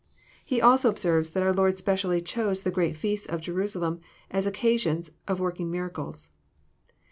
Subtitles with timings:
[0.43, 5.11] He also observes that our Lord specially chose the great feasts at Jerusalem as occasions
[5.27, 6.31] of working miracles.